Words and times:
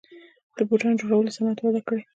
د 0.57 0.59
بوټانو 0.67 0.99
جوړولو 1.01 1.33
صنعت 1.35 1.59
وده 1.61 1.81
کړې 1.87 2.01